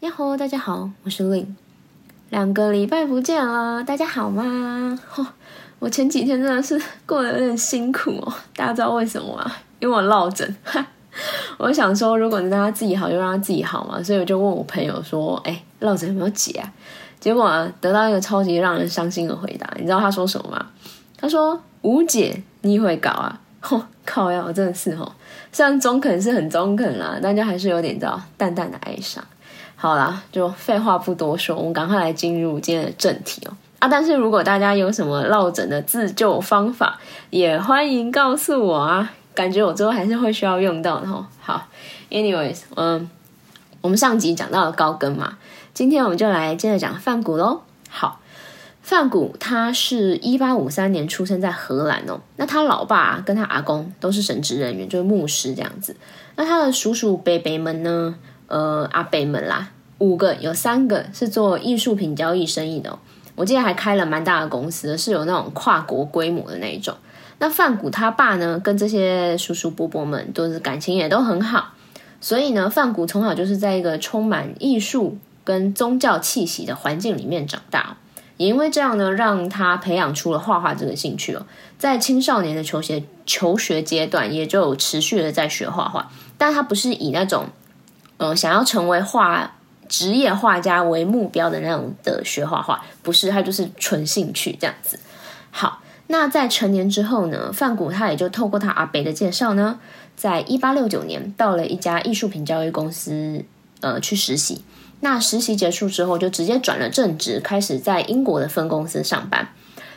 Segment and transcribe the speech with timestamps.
[0.00, 1.44] 呀吼，大家好，我是 Lin。
[2.30, 4.98] 两个礼拜不见了，大家好吗？
[5.06, 5.26] 吼，
[5.78, 8.32] 我前几天真的是过得有点辛苦哦。
[8.56, 9.52] 大家知道为什么吗？
[9.78, 10.56] 因为我落枕。
[11.58, 14.02] 我想说，如果能让他自己好，就让他自己好嘛。
[14.02, 16.72] 所以我就问我朋友说：“哎，落枕有没有解啊？”
[17.20, 19.70] 结果得到一个超级让人伤心的回答。
[19.76, 20.66] 你知道他说什么吗？
[21.18, 24.42] 他说：“无解，你会搞啊？”吼，靠呀！
[24.46, 25.12] 我真的是吼，
[25.52, 29.22] 虽然中肯是很中肯啦，但就还是有点知道淡淡的哀伤。
[29.82, 33.56] 好啦，就废话不多说，我们赶快来进入今天的正题哦。
[33.78, 39.10] 啊，但是如果大家有什么落枕的自救方法，也欢迎告诉我啊。
[39.32, 41.24] 感觉我最后还是会需要用到的哦。
[41.40, 41.66] 好
[42.10, 43.08] ，anyways，嗯，
[43.80, 45.38] 我们上集讲到了高跟嘛，
[45.72, 47.62] 今天我们就来接着讲范谷喽。
[47.88, 48.20] 好，
[48.82, 52.20] 范谷他是一八五三年出生在荷兰哦。
[52.36, 55.96] 那他老爸跟他阿公都是神职人员，就是牧师这样子。
[56.36, 58.14] 那他的叔叔伯伯们呢？
[58.50, 62.98] 呃，阿伯们啦，五个有三个是做艺术品交易生意的，
[63.36, 66.96] 我记得还开了蛮大的公司，是有那种跨国规模的那一种。
[67.38, 71.74] 那范谷他爸呢，跟这些叔叔伯伯们都是感情也都很好，
[72.20, 77.98] 所以呢，范谷从小就是在一个充满艺术跟宗教气息的环境里面长大，
[78.36, 81.46] 也因为这样呢，让他培养出了画画这个兴趣哦。
[81.78, 87.46] 在青少年的求学求学阶段，也就持续的在学画画，但他不是以那种。
[88.22, 89.56] 嗯，想要成为画
[89.88, 95.00] 职业画家为目标的那种的学画画，不是他就是纯兴趣这样子。
[95.50, 99.80] 好，那在成年之后呢，范谷他也就透过他阿北的介绍呢，
[100.16, 103.42] 在一八六九年到了一家艺术品交易公司
[103.80, 104.62] 呃去实习。
[105.00, 109.48] 那实习结束之后，就直接转了正职，开始在英国的分公司上班，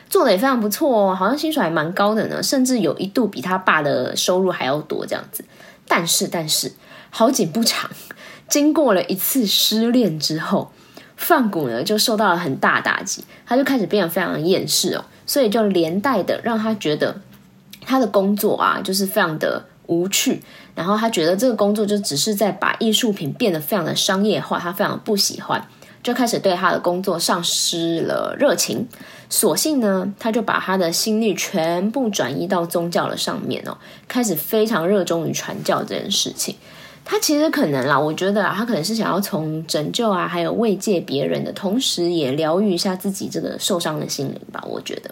[0.08, 5.44] 做的也非常不错哦，好像薪水还蛮高的呢，甚至有一度比他爸的收入还要多这样子。
[5.86, 6.72] 但是，但是
[7.10, 7.90] 好景不长。
[8.54, 10.70] 经过了一次失恋之后，
[11.16, 17.20] 范谷呢就受到了很大打击，他就开始变得非常的厌世哦，所以就连带的让他觉得
[17.80, 20.40] 他的工作啊就是非常的无趣，
[20.76, 25.66] 然后他觉得这个工作就只是在把艺术品变得非常的商业化，他非常不喜欢，
[26.04, 28.86] 就开始对他的工作丧失了热情，
[29.28, 33.76] 索性呢他就把他的心力全部转移到宗教的上面哦，
[34.06, 36.54] 开始非常热衷于传教这件事情。
[37.04, 44.64] 他其实可能啦，我觉得，他可能是想要从拯救啊，还有慰藉别人的同时，也疗愈一下自己这个受伤的心灵吧。
[44.66, 45.10] 我觉得，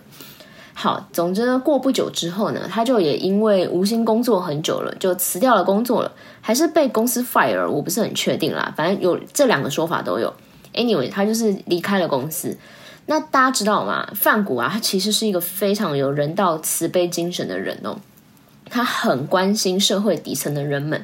[0.72, 6.10] 好，总之呢，过不久之后呢，他就也因为无心工作很久了，就辞掉了工作了，
[6.40, 8.72] 还是被公司 fire，我不是很确定啦。
[8.74, 10.32] 反正有这两个说法都有。
[10.72, 12.56] Anyway，他就是离开了公司。
[13.04, 14.08] 那大家知道吗？
[14.14, 17.98] 范谷啊，他其实是一个非常有人道慈悲精神的人哦，
[18.70, 21.02] 他很关心社会底层的人们。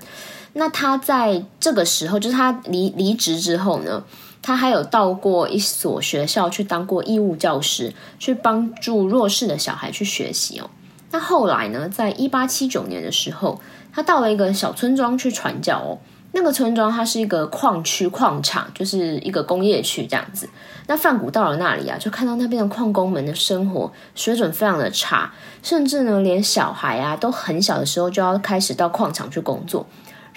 [0.58, 4.02] 那他在这个时候，就是他离离职之后呢，
[4.42, 10.68] 他还有到过一所学校去当过义务教师，去帮助弱势的小孩去学习哦。
[11.12, 13.60] 那后来呢，在一八七九年的时候，
[13.92, 15.98] 他到了一个小村庄去传教哦。
[16.32, 20.46] 那个村庄它是一个矿区矿场，就是一个工业区这样子。
[20.86, 25.32] 那范谷到了那里啊，就看到那边的矿工们的生活水准非常的差，
[25.62, 29.86] 甚至呢，连小孩啊都很小的时候就要开始到矿场去工作。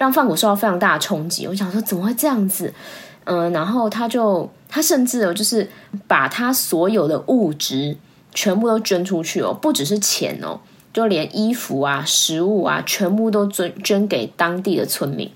[0.02, 1.46] 让范谷受到非常大的冲击。
[1.46, 2.74] 我想说，怎么会这样子？
[3.22, 5.70] 嗯，然后他就他甚至哦就是
[6.08, 7.96] 把他所有的物质
[8.34, 10.58] 全部都捐出去哦，不只是钱哦，
[10.92, 15.30] 就连衣服啊、食物啊，全部都捐捐给当地的村民。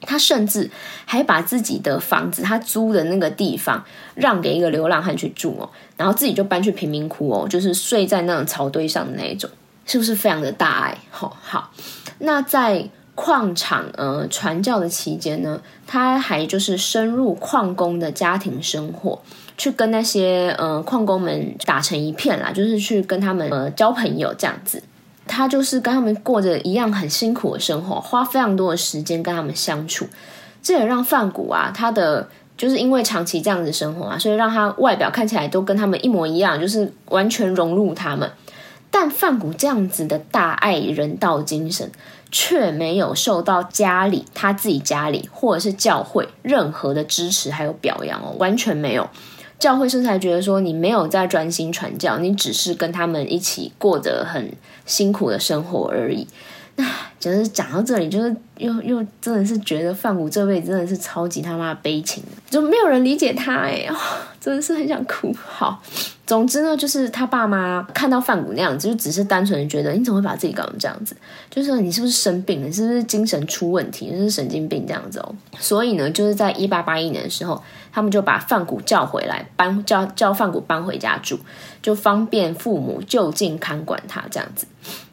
[0.00, 0.68] 他甚至
[1.04, 3.84] 还把自己的房子，他租的那个地方
[4.16, 9.48] 让给一个流浪汉去住哦，然后自己就搬去贫民窟哦，就是睡在那种草堆上的那一种，
[9.86, 10.98] 是不是非常的大爱？
[11.12, 11.70] 好，好，
[12.18, 12.90] 那在。
[13.14, 19.20] 矿场呃传教的期间呢，他还就是深入矿工的家庭生活，
[19.58, 24.82] 去跟那些呃矿工们打成一片啦，就是去跟他们呃交朋友这样子。
[25.26, 30.06] 他就是跟他们过着一样很辛苦的生活，花非常多的时间跟他们相处。
[30.62, 38.28] 这也让范谷啊，他的就是因为长期这样子生活啊，所以让他外表看起来都跟他们一模一样，就是完全融入他们。
[38.90, 41.88] 但范谷这样子的大爱人道精神。
[42.30, 49.08] 却没有受到家里他自己家里或者是教会任何的支持还有表扬哦，完全没有。
[49.58, 54.52] 教会甚至还觉得说你没有在专心传教，你只是跟他们一起过着很
[54.86, 56.26] 辛苦的生活而已。
[56.76, 56.86] 那
[57.20, 63.86] 就是讲到这里，就是又又真的是觉得范谷这辈子真的是超级他妈悲情，就没有人理解他哎，
[64.40, 65.30] 真的是很想哭。
[65.46, 65.82] 好，
[66.26, 71.14] 总之呢，就是他爸妈看到范谷那样子，就只是单纯的觉得你怎么会把自己搞成这样子？
[71.50, 72.66] 就是你是不是生病了？
[72.66, 74.10] 你是不是精神出问题？
[74.10, 75.34] 就是神经病这样子哦。
[75.58, 77.62] 所以呢，就是在一八八一年的时候，
[77.92, 81.38] 他们就把范谷叫回来，搬叫叫范谷搬回家住，
[81.82, 84.66] 就方便父母就近看管他这样子。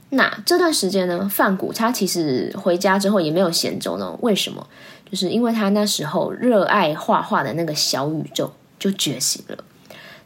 [0.10, 4.18] 那这段时间呢，范谷他其实回家之后也没有闲着呢。
[4.22, 4.66] 为什么？
[5.10, 9.58] 就是因为他那时候热爱画画的那个小宇宙就觉醒了，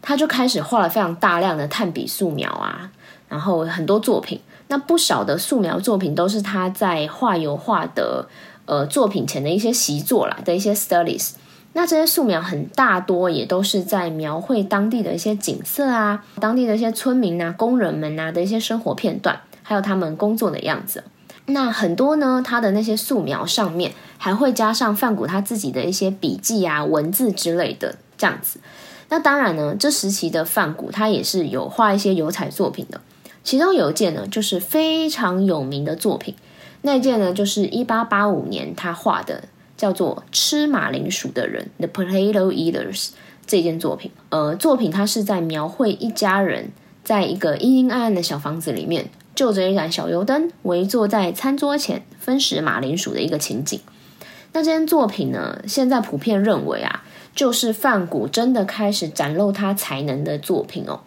[0.01, 2.92] 他就开始画了非常大量的炭笔素描啊，
[3.28, 4.39] 然后很多作品。
[4.68, 8.27] 那不少的素描作品都是他在画油画的
[8.66, 11.31] 呃作品前的一些习作啦的一些 studies。
[11.74, 19.42] 那这些素描很大多也都是在描绘当地的一些景色啊，当地的一些村民啊、工人们啊的一些生活片段。
[19.72, 21.02] 还有他们工作的样子，
[21.46, 28.60] 那很多呢，他的那些素描上面还会加上范谷他自己的一些笔记啊、文字之类的这样子。
[29.08, 33.00] 那当然呢，这时期的范谷他也是有画一些油彩作品的，
[33.46, 36.36] 其中有一件呢就是非常有名的作品，
[36.82, 39.46] 那件呢就是一八八五年他画的，
[39.78, 43.12] 叫做《吃马铃薯的人》（The Potato Eaters）
[43.48, 44.12] 这件作品。
[44.32, 46.72] 呃，作品它是在描绘一家人
[47.06, 49.10] 在一个阴阴暗暗的小房子里面。
[49.33, 53.80] 就着一盏小油灯，围坐在餐桌前分食马铃薯的一个情景。
[54.54, 61.00] 那这件作品呢，现在普遍认为啊，就是范谷真的开始展露他才能的作品哦。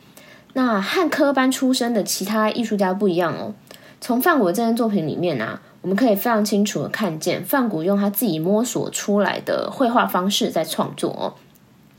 [0.55, 3.55] 那汉科班出身的其他艺术家不一样哦。
[4.01, 11.35] 从范谷这件作品里面啊，我们可以非常清楚的看见范谷用他自己摸索出来的绘画方式在创作哦。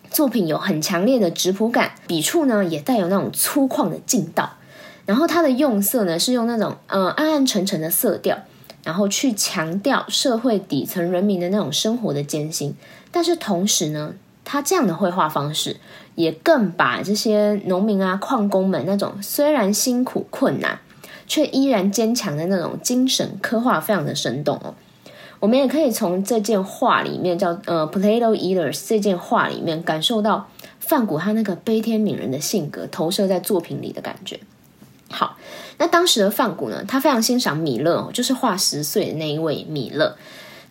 [0.10, 4.54] 作品有很强烈的质朴感，笔触呢也带有那种粗犷的劲道。
[5.06, 8.38] 然后它的用色呢，是用那种呃暗暗沉沉的色调，
[8.84, 12.76] 然后去强调社会底层人民的那种生活的艰辛。
[13.12, 14.14] 但是同时呢，
[14.44, 15.78] 他这样的绘画方式，
[16.16, 20.80] 也更把这些农民啊、矿工们那种虽然辛苦困难，
[21.28, 24.74] 却依然坚强的那种精神刻画非常的生动哦。
[25.40, 30.50] 我们也可以从这件画里面叫呃 Potato Eaters 这件画里面感受到
[30.80, 34.40] 范谷他那个悲天悯人的性格投射在作品里的感觉。
[35.12, 35.38] 好，
[35.78, 36.84] 那当时的范谷呢？
[36.88, 40.18] 他非常欣赏米勒，就是画十岁的那一位米勒。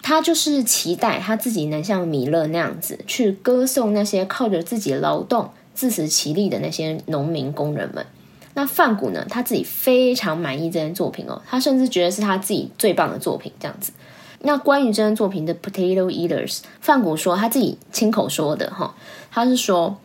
[0.02, 8.04] 他就是期待他自己能像米勒那样子，去歌颂那些靠着自己劳动自食其力的那些农民工人们。
[8.52, 9.24] 那范谷呢？
[9.30, 13.50] 他自己非常满意这件作品哦，他甚至觉得是他自己最棒的作品。
[13.58, 13.92] 这样子。
[14.40, 18.94] 那关于这件作品的 Potato Eaters，范谷说他自己亲口说的哈，
[19.30, 19.96] 他是说，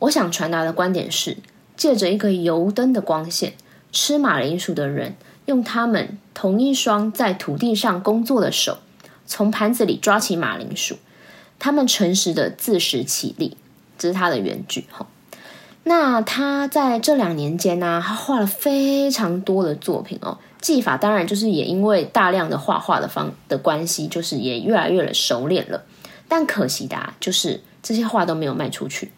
[0.00, 1.38] 我想传达的观点是，
[1.78, 3.54] 借着一个油灯的光线。
[3.96, 5.16] 吃马铃薯的人
[5.46, 8.76] 用他们同一双在土地上工作的手，
[9.26, 10.98] 从盘子里抓起马铃薯。
[11.58, 13.56] 他们诚实的自食其力，
[13.96, 15.06] 这是他的原句哈。
[15.84, 20.36] 那他在这两年间呢，他画了非常多的作品哦。
[20.60, 25.84] 技法当然就是也因为大量的画画的方的关系，就是也越来越的熟练了。
[26.28, 29.10] 但可惜的啊，就是这些画都没有卖出去。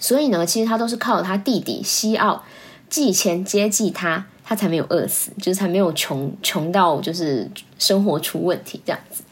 [0.00, 2.42] 所以呢，其实他都是靠他弟弟西奥。
[2.88, 9.22] 寄钱接济他，他才没有饿死，就是才没有穷穷到就是生活出问题这样子。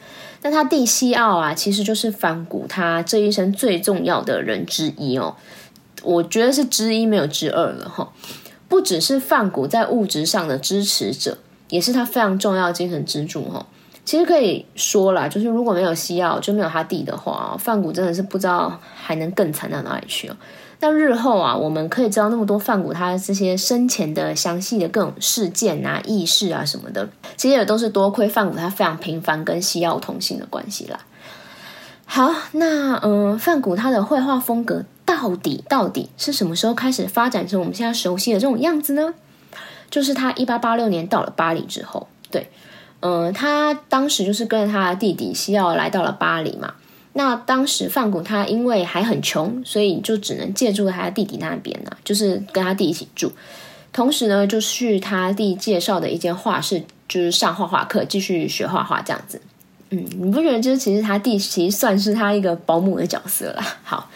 [0.41, 5.35] 但他弟西奥啊，其实就是反骨他这一生最重要的人之一哦。
[6.03, 8.13] 我觉得是之一，没有之二了哈。
[8.69, 11.39] 不只是范谷在物质上的支持者，
[11.69, 13.67] 也是他非常重要精神支柱哈。
[14.05, 20.37] 其实可以说啦，就是如果没有西奥，就没有他弟的话，范谷真的是不知道还能更惨到哪里去哦。
[20.89, 31.01] 那日后啊，我们可以知道那么多范谷他这些生前的详细的各种事件啊、轶事啊什么的，其实也都是多亏范谷他非常频繁跟西奥通信的关系啦。
[32.05, 39.13] 好，那嗯，范谷他的绘画风格到底到底是什么时候开始发展成我们现在熟悉的这种样子呢？
[39.91, 42.49] 就是他一八八六年到了巴黎之后，对，
[43.01, 46.75] 嗯，他当时就是跟着他的弟弟西奥来到了巴黎嘛。
[47.19, 53.33] 那当时范谷他因为还很穷，所以就只能借住他弟弟那边呢，就是跟他弟一起住。
[53.91, 59.41] 同时呢，就去他弟介绍的一间画室，就是上画画课，继续学画画这样子。
[59.89, 63.65] 嗯，你不觉得就是其实他弟其实算是他一个保姆的角色啦？
[63.83, 64.11] 好，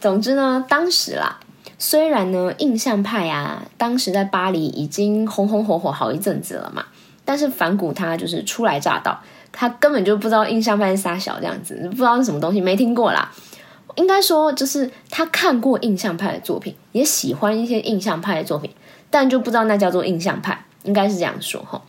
[0.00, 1.38] 总之呢，当时啦，
[1.78, 6.86] 虽然呢印象派啊，当时在巴黎已经红红火火好一阵子了嘛，
[7.24, 9.20] 但是反谷他就是初来乍到。
[9.52, 13.30] 他根本就不知道印象派是啥小这样子，不知道是什么东西，没听过啦。
[13.96, 18.70] 应该说，就是他看过印象派的作品，也喜欢一些印象派的作品，
[19.10, 21.82] 但就不知道那叫做印象派，应该是这样说哈。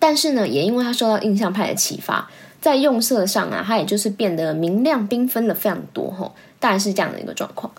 [0.00, 2.28] 但是呢，也因为他受到印象派的启发，
[2.60, 7.72] 在用色上啊，他也就是变得明亮缤纷了非常多哈，大概是这样的一个状况。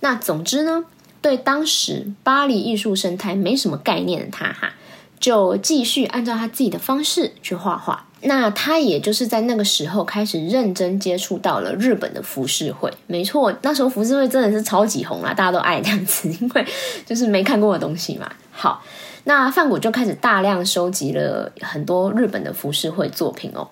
[0.00, 0.84] 那总之呢，
[1.22, 4.74] 对当时巴黎艺术生态没什么概念的他哈，
[5.18, 8.04] 就继续按照他自己的方式去画画。
[8.22, 12.92] 那他也就是在那个时候开始认真接触到了日本的浮世绘。
[13.06, 16.66] 没错，那时候浮世绘真的是超级红啊，大家都爱这样子， 因为
[17.06, 18.30] 就是没看过的东西嘛。
[18.50, 18.82] 好，
[19.24, 23.68] 那范谷就开始大量收集了很多日本的浮世绘作品哦。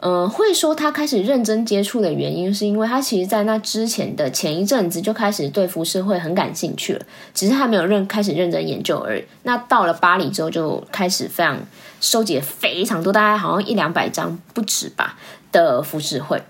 [0.00, 9.24] 嗯，会说他开始认真接触的原因，是因为他其实，在那之前的前一阵子就开始对浮世绘很感兴趣了，只是他没有认开始认真研究而已。
[9.42, 11.58] 那到了巴黎之后，就开始非常
[12.00, 15.18] 收集非常多，大概好像一两百张不止吧
[15.50, 16.40] 的浮世绘。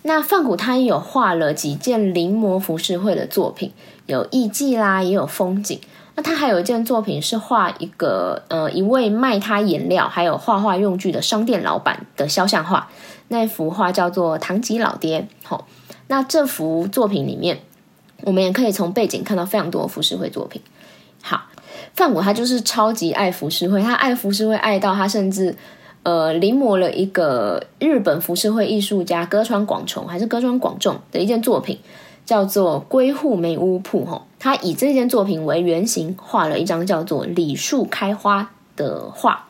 [0.00, 3.72] 那范谷他也有画了几件临摹浮世绘的作品，
[4.06, 5.78] 有艺伎啦，也有风景。
[6.16, 12.88] 那他还有一件作品是画一个呃一位卖他颜料还有画画用具的商店老板的肖像画，
[13.28, 15.20] 那幅画叫做《唐吉老爹》。
[15.42, 15.66] 好，
[16.06, 17.58] 那这幅作品里面，
[18.22, 20.62] 我们也可以从背景看到非常多浮世绘作品。
[21.20, 21.46] 好，
[21.94, 25.56] 范谷他就是超级爱浮世绘，他爱浮世绘爱到他甚至
[26.04, 31.80] 呃临摹了一个日本浮世绘艺术家歌川广重还是歌川广重的一件作品。
[32.24, 38.42] 叫做归户梅屋铺吼，他以这件作品为原型画了一张叫做《李树开花》
[38.76, 39.48] 的画。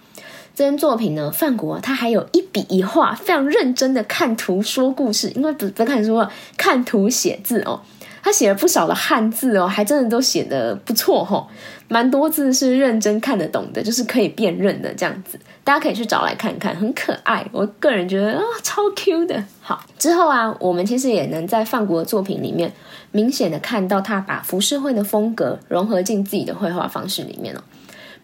[0.54, 6.24] 这件作品呢，范国他还有一笔一画，非常认真的看图说故事，因为不不看书，
[6.56, 7.80] 看图写字哦。
[8.24, 11.46] 他写了不少的汉字哦，还真的都写的不错吼，
[11.88, 15.38] 蛮多字是认真看得懂的，就是可以辨认的这样子。
[15.62, 17.46] 大家可以去找来看看，很可爱。
[17.52, 19.44] 我个人觉得啊，超 Q 的。
[19.60, 22.72] 好，之后啊，我们其实也能在范国的作品里面
[23.12, 27.60] 明显的看到他把浮世绘的风格融合进自己的绘画方式里面哦。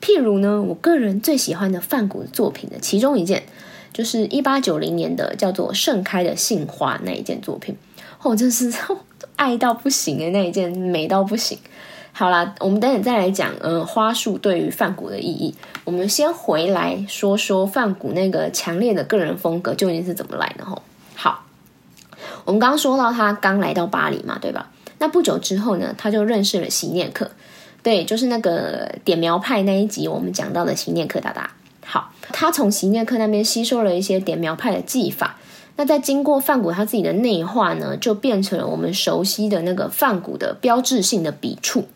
[0.01, 3.43] 譬如呢，我个人最喜欢的范谷作品的其中一件，
[3.93, 7.77] 就是一八九零年的叫做《盛开的杏花》那一件作品。
[8.23, 8.73] 哦，真是。
[9.41, 11.59] 爱到不行的那一件，美到不行。
[12.13, 15.55] 好啦，我们等等再来讲，嗯，花束对于范谷的意义。
[15.85, 20.83] 我们先回来说说范谷那个强烈的个人风格究竟是怎么来的吼。
[21.15, 21.47] 好，
[22.45, 24.71] 我们刚刚说到他刚来到巴黎嘛，对吧？
[24.99, 27.31] 那不久之后呢，他就认识了席涅克，
[27.83, 31.53] 对，就是那个点描派那一集我们讲到的席涅克大大。
[31.83, 35.39] 好，他从席涅克那边吸收了一些点描派的技法。
[35.81, 41.87] 那在经过范谷他自己的内化呢，就变成了我们熟悉的那个范谷的标志性的笔触。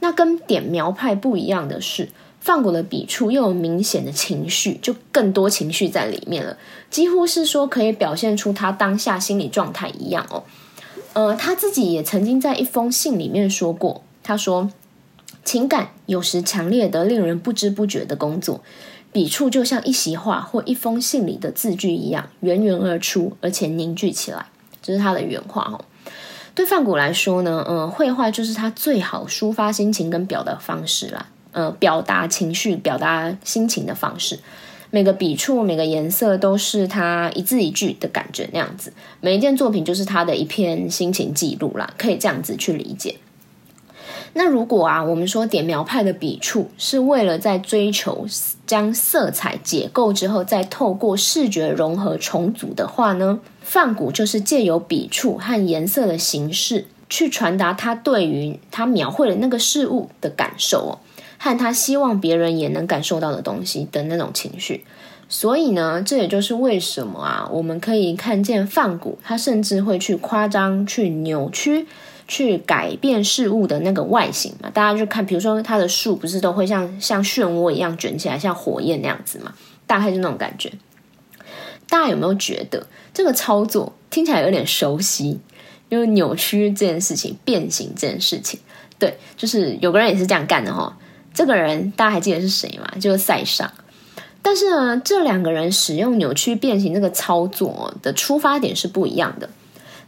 [0.00, 2.08] 那跟点描派不一样的是，
[2.40, 6.58] 范谷的笔触又有明显的情绪，就更多情绪在里面了，
[6.90, 10.42] 几乎是说可以表现出他当下心理状态一样哦。
[11.12, 14.68] 呃，他自己也曾经在一封信里面说过，他说
[15.44, 18.62] ：“情感有时强烈的，令人不知不觉的工作。”
[19.12, 24.46] 笔触就像一席话或一封信里的字句一样，源源而出，而且凝聚起来。
[24.80, 25.84] 这是他的原话哦。
[26.54, 34.38] 对范谷来说呢，嗯，绘画就是他最好抒发心情跟表达方式啦，呃，表达情绪、表达心情的方式。
[34.90, 38.94] 每个笔触、每个颜色都是他一字一句的感觉那样子。
[39.20, 43.16] 每一件作品就是他的一篇心情记录啦，可以这样子去理解。
[44.34, 48.26] 那如果啊，我们说点描派的笔触是为了在追求
[48.66, 60.98] 将色彩解构之后，再透过视觉融合重组的话呢，范谷就是借由笔触和颜色的形式，去传达他对于他描绘的那个事物的感受哦，
[61.38, 64.84] 和他希望别人也能感受到的东西的那种情绪。
[65.28, 71.86] 所以呢，这也就是为什么啊，我们可以看见范谷，他甚至会去夸张、去扭曲。
[72.28, 79.52] 去改变事物的那个外形嘛，大家就看，比如说它的树不是都会像像漩涡一样卷起来，像火焰那样子嘛，
[79.86, 80.72] 大概就那种感觉。
[81.88, 85.40] 大家有没有觉得这个操作听起来有点熟悉？
[85.88, 88.58] 因为扭曲这件事情、变形这件事情，
[88.98, 90.96] 对，就是有个人也是这样干的哈。
[91.34, 92.98] 这个人大家还记得是谁吗？
[92.98, 93.70] 就是塞尚。
[94.40, 99.50] 但是呢，这两个人使用扭曲变形这个操作的出发点是不一样的。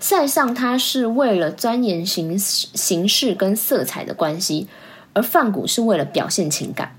[0.05, 4.69] 塞尚他是为了钻研形形式跟色彩的关系，
[5.15, 6.95] 而范谷是为了表现情感。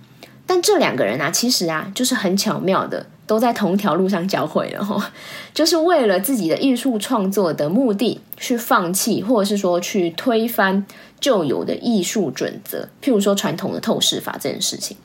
[0.48, 5.12] 但这两个人啊，其实啊，就是很巧妙的都在同一条路上交汇了哈，
[5.54, 10.84] 就是为了自己的艺术创作的目的去放弃，或者是说去推翻
[11.20, 14.98] 旧有的艺术准则，譬如说传统的透视法这件事情。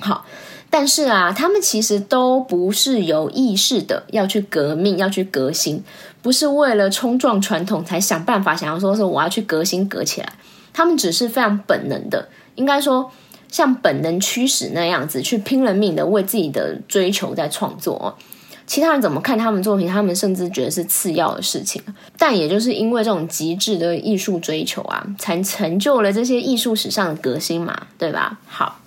[0.00, 0.24] 好。
[0.68, 5.82] 但是啊，他们其实都不是有意识的要去革命、要去革新，
[6.20, 10.32] 不是为了冲撞传统才想办法想要说说我要去革新、革起来。
[10.72, 13.10] 他们只是非常本能的，应该说
[13.50, 18.18] 像本能驱使那样子去拼了命的为自己的追求在创作。
[18.66, 21.80] 其他人怎么看他们作品，他们甚至觉得是次要的事情。
[22.18, 28.38] 但也就是因为这种极致的艺术追求啊，才成就了这些艺术史上的革新嘛，对吧？
[28.44, 28.80] 好，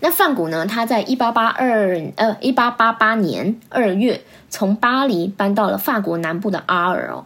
[0.00, 0.66] 那范谷呢？
[0.66, 7.24] 他在一八八二呃一八八八年二月从巴黎搬到了法国南部的阿尔哦。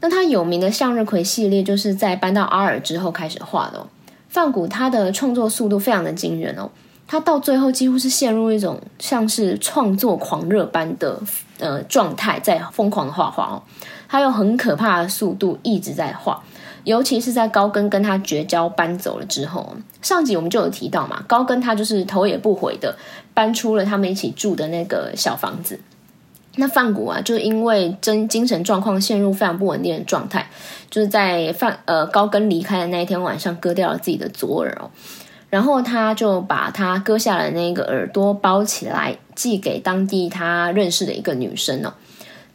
[0.00, 3.86] 那他有名的向日葵系列就是在搬到阿尔之后开始画的哦。
[4.28, 6.70] 范谷他的创作速度非常的惊人哦。
[7.06, 11.20] 他到最后几乎是陷入一种像是创作狂热般的
[11.58, 13.62] 呃状态，在疯狂的画画哦。
[14.08, 16.42] 他用很可怕的速度一直在画，
[16.84, 19.74] 尤其是在高更跟他绝交搬走了之后。
[20.00, 22.96] 上集我们就有提到嘛，高更他就是头也不回的
[23.34, 25.80] 搬出了他们一起住的那个小房子。
[26.56, 30.48] 那范谷啊，就因为真精神状况陷入非常不稳定的状态，
[30.88, 34.88] 就是在范呃高更离开的那一天晚上割掉了自己的左耳哦。
[35.50, 41.92] 然后他就把他割下来那个耳朵包起来，寄给当地他认识的一个女生哦。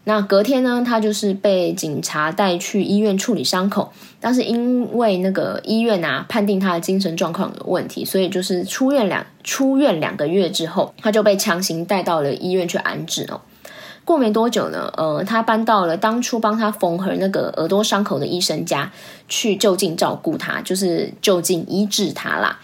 [0.10, 13.40] 那隔天呢，他就是被警察带去医院处理伤口，但是因为那个医院啊判定他的精神状况有问题，所以就是出院两出院两个月之后，他就被强行带到了医院去安置哦。
[14.04, 18.92] 过没多久呢，呃，他搬到了当初帮他缝合那个耳朵伤口的医生家
[19.28, 22.58] 去就近照顾他，就是就近医治他啦。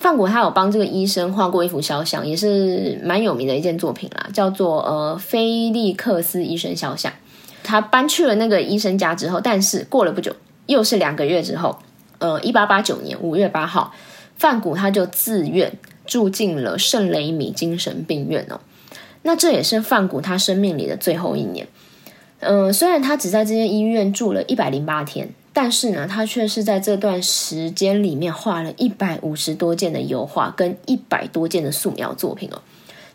[0.00, 7.12] 范谷他有帮这个医生画过一幅肖像，也是蛮有名的一件作品啦，叫做呃菲利克斯医生肖像。
[7.62, 11.78] 他搬去了那个医生家之后，但是过了不久，又是两个月之后，
[12.18, 13.92] 呃，一八八九年五月八号，
[14.36, 15.70] 范谷他就自愿
[16.06, 18.58] 住进了圣雷米精神病院哦。
[19.20, 21.68] 那这也是范谷他生命里的最后一年。
[22.38, 25.34] 嗯，虽然他只在这间医院住了一百零八天。
[25.52, 32.62] 但是呢，他却是在这段时间里面画了一百五十多件的油画跟一百多件的素描作品哦。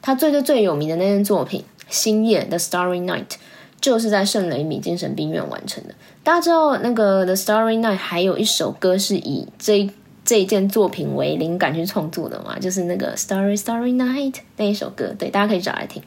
[0.02, 3.38] 他最最最有名的那件作品《星夜》The Starry Night，
[3.80, 5.96] 就是在圣雷米精神病院完成的。
[6.24, 9.90] 大家知道那个 The Starry Night 还有一首歌是以这
[10.24, 12.60] 这一件作品为灵感去创作的嘛？
[12.60, 16.04] 就是那个 Starry Starry Night 那一首歌，对，大家可以找来听。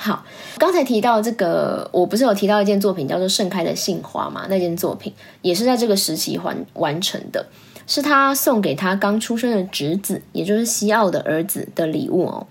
[0.00, 0.24] 好，
[0.58, 4.46] 刚才提到这个，我不是有提到一件作品叫做《盛开的杏花》嘛？
[4.48, 5.12] 那件作品
[5.42, 7.44] 也是在这个时期完完成的，
[7.88, 12.46] 是他送给他刚出生的侄子，也就是西奥的儿子的礼物哦。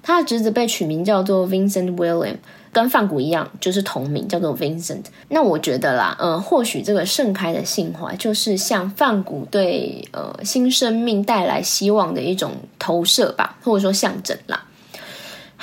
[0.00, 2.36] 他的侄子被取名叫做 Vincent William，
[2.72, 5.04] 跟范谷一样，就是同名叫做 Vincent。
[5.28, 14.64] 那我觉得啦，嗯，或许这个盛开的杏花就是像范谷对呃新生命带来希望的一种投射吧，或者说象征啦。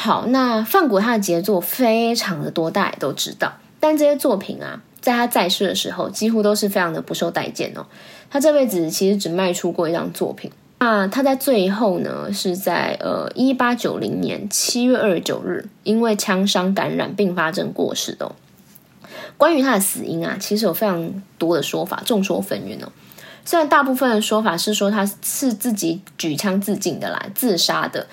[0.01, 3.51] 好，那范谷他的杰作非常的多，大家也都知道。
[3.81, 7.85] 但这些作品啊，在他在世的时候，几乎都是非常的不受待见哦。
[8.29, 10.49] 他这辈子其实只卖出过一张作品。
[10.79, 18.31] 那他在最后呢，是在呃一八九零年七月二十九日，因为枪伤感染并发症过世的。
[19.35, 22.89] 关于他的死因啊，其实有非常多的说法，众说纷纭哦。
[23.43, 28.07] 虽然大部分的说法是说他是自己举枪自尽的啦，自杀的。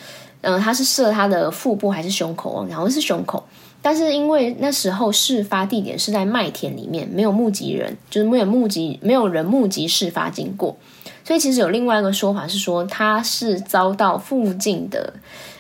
[0.47, 2.65] 嗯，他是射他的腹部还是胸口？
[2.71, 3.45] 然后是胸口，
[3.83, 10.77] 但是因为那时候事发地点是在麦田里面，没有目击人，就是没有目击，没有人目击事发经过，
[11.25, 15.15] 所以其实有另外一个说法是说他是遭到附近的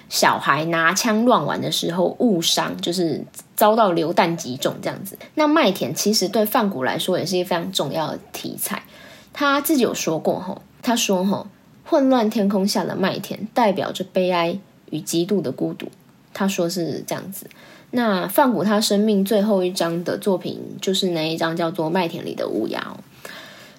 [0.08, 3.24] 小孩拿枪乱玩的时候误伤，就是
[3.56, 5.18] 遭到流弹击中这样子。
[5.34, 8.84] 那麦田其实对范谷来说也是一个非常重要的题材，
[9.32, 11.48] 他自己有说过吼，他说吼，
[11.84, 14.60] 混乱天空下的麦田代表着悲哀。
[14.90, 15.88] 与极度的孤独，
[16.32, 17.46] 他说是这样子。
[17.92, 22.80] 那范谷他生命最后一张的作品就是那一张叫做《麦田里的乌鸦》。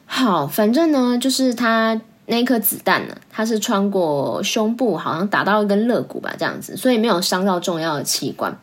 [0.05, 8.57] 好，反正呢，就是他那颗子弹呢，他是穿过胸部，好像打到一根肋骨吧，这样子，所以没有伤到重要的器官。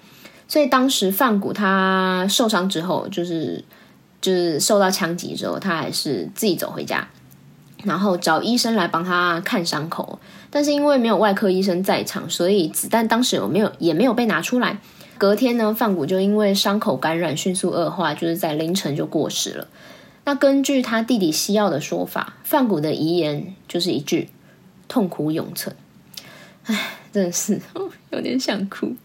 [0.48, 3.62] 所以当时范谷他受伤之后，就是
[4.20, 7.06] 就是受到枪击之后，他还是自己走回家。
[7.84, 10.18] 然后找医生来帮他看伤口，
[10.50, 14.78] 但是因为没有外科医生在场，所以子弹当时有没有也没有被拿出来。
[15.16, 19.68] 隔天呢，范谷就因为伤口感染迅速恶化，就是在凌晨就过世了。
[20.24, 24.30] 那根据他弟弟西奥的说法，范谷的遗言就是一句
[24.88, 25.76] “痛苦永存”。
[26.64, 27.60] 唉，真的是
[28.10, 28.96] 有点想哭。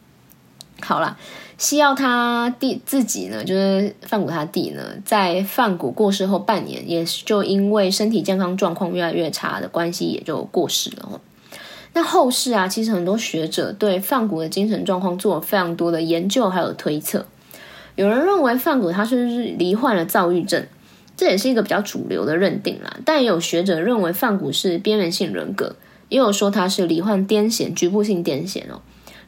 [0.82, 1.18] 好了。
[1.58, 11.20] 西奥他弟自己呢，就是范谷他弟呢，在范谷过世后半年，也就因为身体健康状况越来越差的关系，也就过世了哦。
[11.92, 17.26] 那后世啊，其实很多学者对范谷的精神状况做了非常多的研究，还有推测。
[17.96, 20.66] 有人认为范谷他是罹患了躁郁症，
[21.18, 22.96] 这也是一个比较主流的认定啦。
[23.04, 25.76] 但也有学者认为范谷是边缘性人格，
[26.08, 28.80] 也有说他是罹患癫痫，局部性癫痫哦。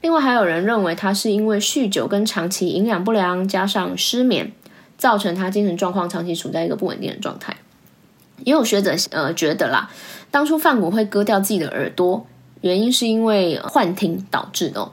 [0.02, 4.52] 另外还有人认为他是因为酗酒跟长期营养不良加上失眠，
[4.98, 7.56] 造成他精神状况长期处在一个不稳定的状态。
[8.44, 9.90] 也有学者呃觉得啦，
[10.32, 12.26] 当初范谷会割掉自己的耳朵，
[12.62, 14.92] 原因是因为幻听导致的。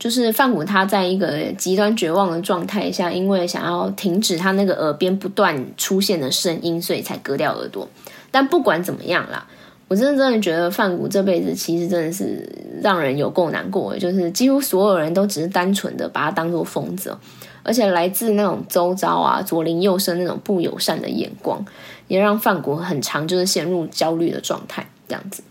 [0.00, 7.88] 就是范谷他在一个极端绝望的状态下，因为想要停止他那个耳边不断出现的声音，所以才割掉耳朵。
[8.30, 9.46] 但不管怎么样啦，
[9.88, 12.46] 我真的真的觉得范谷这辈子其实真的是
[12.82, 13.96] 让人有够难过。
[13.98, 17.16] 就是几乎所有人都只是单纯的把他当做疯子，
[17.62, 21.64] 而且来自那种周遭啊左邻右舍那种不友善的眼光，
[22.06, 25.42] 也让范谷很长就是陷入焦虑的状态这样子。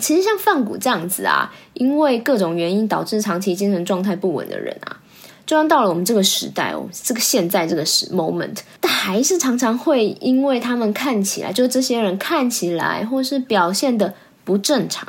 [0.00, 5.00] 其实像范谷这样子啊，因为各种原因导致长期精神状态不稳的人啊，
[5.46, 14.12] 就算到了我们这个时代哦，这个现在这个时 moment，但还是常常会因为他们看起来，就是这些人看起来或是表现的
[14.44, 15.06] 不正常，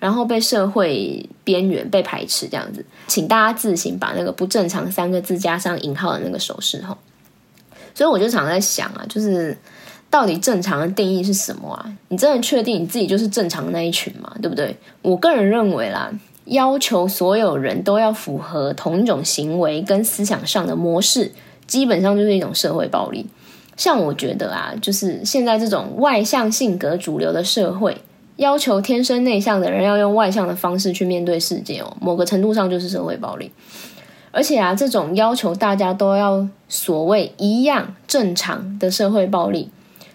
[0.00, 2.84] 然后被社会边缘被排斥这样子。
[3.06, 6.98] 请大家自行把那个“不正常”三个字加上引号的那个手势吼。
[7.94, 9.56] 所以我就常在想啊，就是。
[10.10, 11.84] 到底正常的定义是什么啊？
[12.08, 14.34] 你真的确定你自己就是正常的那一群吗？
[14.40, 14.74] 对不对？
[15.02, 16.10] 我个人认为啦，
[16.48, 21.32] 要求所有人都要符合同一种行为跟思想上的模式，
[21.66, 23.26] 基本上就是一种社会暴力。
[23.76, 27.96] 像我觉得啊，就是现在这种外向性格主流的社会，
[28.36, 33.52] 要求天生内向的人要用外向的方式去面对世界哦，某个程度上就是社会暴力。
[34.30, 39.70] 而且啊，这种要求大家都要所谓一样正常的社会暴力。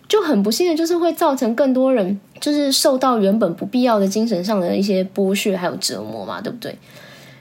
[0.09, 6.77] 就很不幸的，就是会造成更多人就是受到原本不必要的精神上的一些剥削还有折磨嘛，对不对？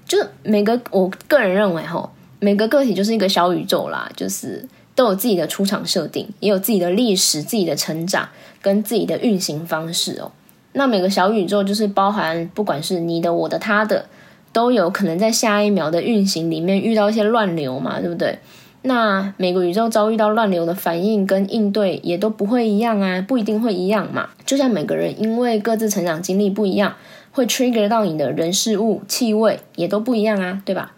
[0.06, 8.28] 就每个我个人认为哈，每个个体就是一个小宇宙啦，就是都有自己的出场设定，也有自己的历史、自己的成长
[8.60, 10.30] 跟自己的运行方式哦。
[10.74, 14.06] 那每个小宇宙就是包含不管是你的、我的、他的，
[14.52, 18.38] 都有可能在下一秒的运行里面遇到一些乱流嘛，对不对？
[18.84, 24.30] 那每个宇宙遭遇到乱流的反应跟应对也都不会一样啊，不一定会一样嘛。
[24.44, 26.96] 就像每个人因为各自成长经历不一样，
[27.30, 30.94] 会 trigger 到你的人事物气味也都不一样啊，对吧？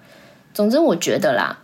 [0.54, 1.58] 总之，我觉得啦，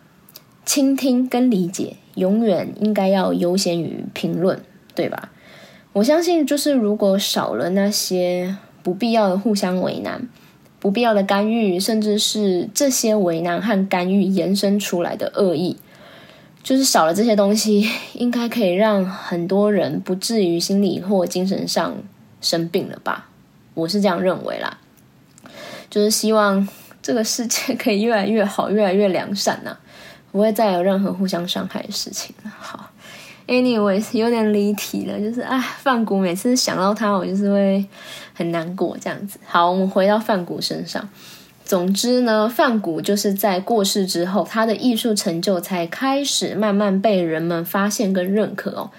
[0.66, 4.60] 倾听跟理解永远应该要优先于评论，
[4.94, 5.30] 对吧？
[5.94, 10.28] 我相信，就是如果少了那些不必要的互相为难、
[10.78, 15.78] 不必要的干预，甚至是这些为难和干预延伸出来的恶意。
[16.62, 21.96] 就是少了这些东西，应该可以让很多人不至于心理或精神上
[22.40, 23.28] 生病了吧？
[23.74, 24.78] 我是这样认为啦。
[25.88, 26.68] 就是希望
[27.02, 29.76] 这个世界 可以越来越好，越来越良善呐，
[30.30, 32.52] 不会再有任何互相伤害的事情了。
[32.58, 32.90] 好
[33.48, 37.84] ，Anyway，有点离题了，就是哎，范谷每次想到他，我就是会
[38.34, 39.40] 很难过这样子。
[39.46, 41.08] 好，我们回到范谷身上。
[41.70, 48.90] 总之呢，范谷就是在过世之后，他的艺术成就才开始慢慢被人们发现跟认可哦，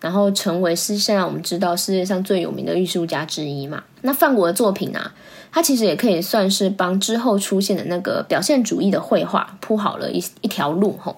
[0.00, 3.82] 然后成为是现在我们知道世界上最有名的艺术家之一嘛。
[4.02, 5.12] 那范谷的作品啊，
[5.50, 11.16] 他其实也可以算是帮之后出现的那个表现主义的绘画铺好了一一条路吼。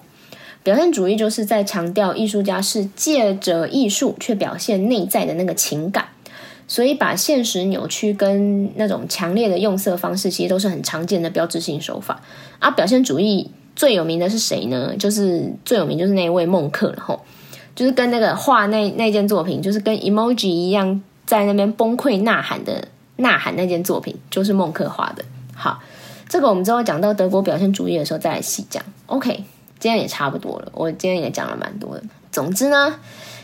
[0.63, 6.07] 表现主义就是在强调艺术家是借着艺术去表现内在的那个情感。
[6.73, 12.19] 所以，把现实扭曲跟那种强烈的用色方式，其实都是很常见的标志性手法。
[12.57, 14.95] 而表现主义最有名的是谁呢？
[14.97, 17.21] 就是最有名就是那位孟克了吼，
[17.75, 25.23] 就是跟那个画那那件作品，就是跟 emoji 一样，在那边崩溃呐喊的呐喊那件作品，就是孟克画的。
[25.53, 25.79] 好，
[26.27, 28.83] 这个我们之后讲到德国表现主义的时候再来细讲。
[29.05, 29.43] OK，
[29.77, 32.03] 今天也差不多了，我今天也讲了蛮多的。
[32.31, 32.95] 总之呢，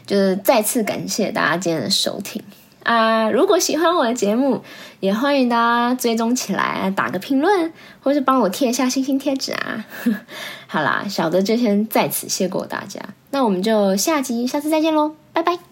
[0.07, 2.41] 就是再次感谢大家今天的收听。
[2.89, 4.63] 啊，如果喜欢我的节目，
[4.99, 7.71] 也欢迎大家追踪起来，打个评论，
[8.01, 9.85] 或是帮我贴一下星星贴纸啊。
[10.65, 12.99] 好啦，小的就先在此谢过大家，
[13.29, 15.68] 那我们就下集下次再见喽，拜拜。